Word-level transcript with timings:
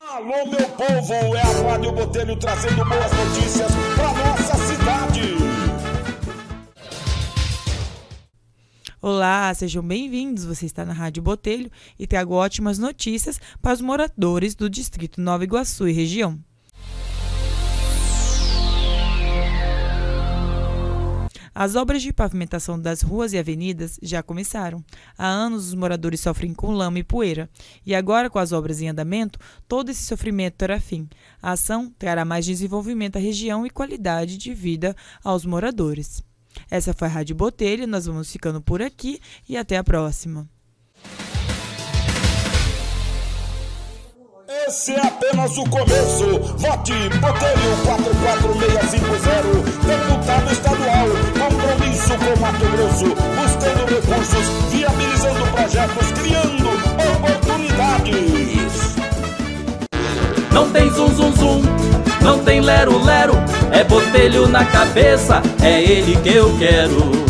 Alô, 0.00 0.46
meu 0.46 0.68
povo, 0.68 1.12
é 1.34 1.40
a 1.40 1.68
Rádio 1.68 1.90
Botelho 1.90 2.36
trazendo 2.38 2.84
boas 2.84 3.12
notícias 3.12 3.72
para 3.96 4.14
nossa 4.14 4.56
cidade. 4.58 5.34
Olá, 9.02 9.52
sejam 9.52 9.82
bem-vindos. 9.82 10.44
Você 10.44 10.66
está 10.66 10.84
na 10.84 10.92
Rádio 10.92 11.20
Botelho 11.20 11.72
e 11.98 12.06
trago 12.06 12.34
ótimas 12.34 12.78
notícias 12.78 13.40
para 13.60 13.74
os 13.74 13.80
moradores 13.80 14.54
do 14.54 14.70
Distrito 14.70 15.20
Nova 15.20 15.42
Iguaçu 15.42 15.88
e 15.88 15.92
região. 15.92 16.38
As 21.60 21.74
obras 21.74 22.02
de 22.02 22.12
pavimentação 22.12 22.78
das 22.78 23.02
ruas 23.02 23.32
e 23.32 23.36
avenidas 23.36 23.98
já 24.00 24.22
começaram. 24.22 24.80
Há 25.18 25.26
anos 25.26 25.66
os 25.66 25.74
moradores 25.74 26.20
sofrem 26.20 26.54
com 26.54 26.70
lama 26.70 27.00
e 27.00 27.02
poeira, 27.02 27.50
e 27.84 27.96
agora, 27.96 28.30
com 28.30 28.38
as 28.38 28.52
obras 28.52 28.80
em 28.80 28.88
andamento, 28.88 29.40
todo 29.66 29.90
esse 29.90 30.04
sofrimento 30.04 30.54
terá 30.54 30.78
fim. 30.78 31.08
A 31.42 31.50
ação 31.50 31.92
trará 31.98 32.24
mais 32.24 32.46
desenvolvimento 32.46 33.16
à 33.16 33.18
região 33.18 33.66
e 33.66 33.70
qualidade 33.70 34.38
de 34.38 34.54
vida 34.54 34.94
aos 35.24 35.44
moradores. 35.44 36.22
Essa 36.70 36.94
foi 36.94 37.08
a 37.08 37.10
Rádio 37.10 37.34
Botelho, 37.34 37.88
nós 37.88 38.06
vamos 38.06 38.30
ficando 38.30 38.62
por 38.62 38.80
aqui 38.80 39.20
e 39.48 39.56
até 39.56 39.78
a 39.78 39.82
próxima. 39.82 40.48
Esse 44.68 44.92
é 44.92 45.06
apenas 45.06 45.58
o 45.58 45.64
começo. 45.64 46.40
Vote 46.56 46.92
Botelho 47.20 47.76
44650, 47.84 48.57
Grosso, 52.98 53.14
buscando 53.14 53.86
recursos, 53.86 54.46
viabilizando 54.72 55.46
projetos, 55.52 56.10
criando 56.12 56.68
oportunidades. 57.16 58.96
Não 60.52 60.68
tem 60.70 60.90
zum 60.90 61.14
zum 61.14 61.32
zum, 61.36 61.62
não 62.22 62.40
tem 62.40 62.60
lero 62.60 63.00
lero, 63.04 63.34
é 63.70 63.84
botelho 63.84 64.48
na 64.48 64.64
cabeça, 64.64 65.40
é 65.62 65.80
ele 65.80 66.16
que 66.16 66.30
eu 66.30 66.52
quero. 66.58 67.27